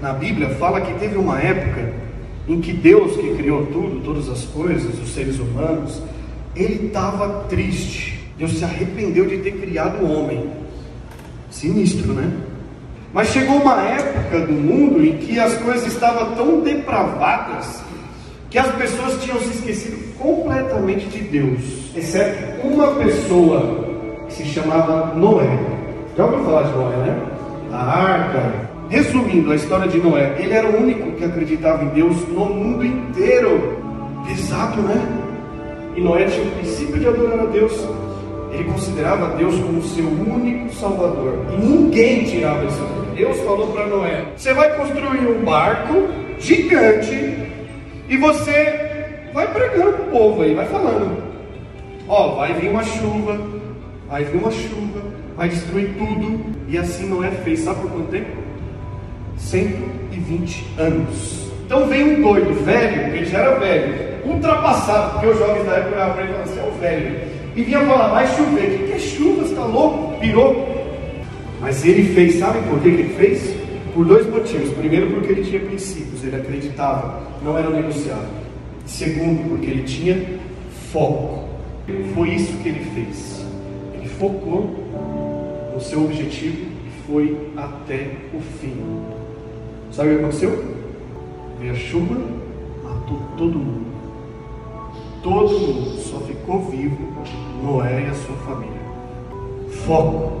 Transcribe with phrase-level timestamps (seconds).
[0.00, 1.92] na Bíblia fala que teve uma época
[2.48, 6.02] em que Deus, que criou tudo, todas as coisas, os seres humanos,
[6.56, 8.18] ele estava triste.
[8.36, 10.50] Deus se arrependeu de ter criado o homem.
[11.50, 12.30] Sinistro, né?
[13.12, 17.82] Mas chegou uma época do mundo em que as coisas estavam tão depravadas
[18.48, 21.60] que as pessoas tinham se esquecido completamente de Deus,
[21.94, 23.84] exceto uma pessoa
[24.26, 25.58] que se chamava Noé.
[26.16, 27.26] Já ouviu falar de Noé, né?
[27.72, 28.69] A arca.
[28.90, 32.84] Resumindo a história de Noé, ele era o único que acreditava em Deus no mundo
[32.84, 33.78] inteiro.
[34.26, 35.00] Pesado, né?
[35.94, 37.72] E Noé tinha o princípio de adorar a Deus.
[38.52, 41.46] Ele considerava Deus como seu único salvador.
[41.52, 42.84] E ninguém tirava isso.
[43.14, 46.08] Deus falou para Noé: Você vai construir um barco
[46.40, 47.14] gigante
[48.08, 51.16] e você vai pregando o povo aí, vai falando.
[52.08, 53.40] Ó, vai vir uma chuva,
[54.08, 55.00] vai vir uma chuva,
[55.36, 56.40] vai destruir tudo.
[56.66, 58.50] E assim Noé fez, sabe por quanto tempo?
[59.40, 61.50] 120 anos.
[61.66, 63.94] Então vem um doido, velho, ele já era velho,
[64.24, 67.20] ultrapassado, porque os jovens da época olhavam para ele e falavam assim, é o velho.
[67.56, 68.66] E vinha falar, vai chover.
[68.66, 69.42] O que, que é chuva?
[69.42, 70.18] Você está louco?
[70.20, 70.68] Pirou.
[71.60, 73.54] Mas ele fez, sabe por que, que ele fez?
[73.94, 74.72] Por dois motivos.
[74.74, 78.28] Primeiro, porque ele tinha princípios, ele acreditava, não era negociável.
[78.86, 80.16] Segundo, porque ele tinha
[80.92, 81.48] foco.
[82.14, 83.44] Foi isso que ele fez.
[83.94, 84.76] Ele focou
[85.74, 88.76] no seu objetivo e foi até o fim.
[89.92, 90.64] Sabe o que aconteceu?
[91.58, 92.16] Veio a chuva,
[92.84, 93.90] matou todo mundo.
[95.22, 96.96] Todo mundo só ficou vivo
[97.62, 98.80] Noé e a sua família.
[99.84, 100.40] Foco.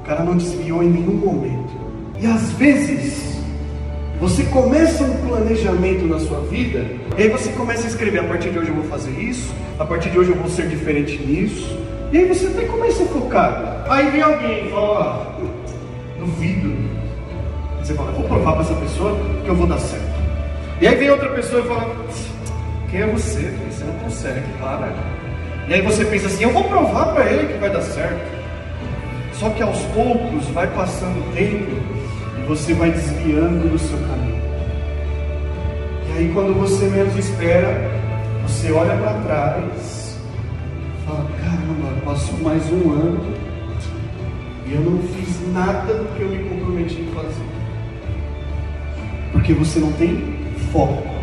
[0.00, 1.74] O cara não desviou em nenhum momento.
[2.18, 3.36] E às vezes,
[4.20, 6.86] você começa um planejamento na sua vida,
[7.18, 9.84] e aí você começa a escrever: a partir de hoje eu vou fazer isso, a
[9.84, 11.76] partir de hoje eu vou ser diferente nisso.
[12.12, 13.84] E aí você até começa a focar.
[13.90, 15.38] Aí vem alguém e fala:
[16.18, 16.85] duvido.
[17.86, 20.20] Você fala: vou provar para essa pessoa que eu vou dar certo.
[20.80, 21.96] E aí vem outra pessoa e fala:
[22.90, 23.42] quem é você?
[23.70, 24.92] Você não consegue, para.
[25.68, 28.26] E aí você pensa assim: eu vou provar para ele que vai dar certo.
[29.34, 31.70] Só que aos poucos vai passando o tempo
[32.40, 34.42] e você vai desviando do seu caminho.
[36.08, 37.88] E aí quando você menos espera,
[38.48, 40.18] você olha para trás,
[41.06, 43.32] fala: caramba, passou mais um ano
[44.66, 47.55] e eu não fiz nada do que eu me comprometi em fazer.
[49.46, 50.24] Porque você não tem
[50.72, 51.15] foco.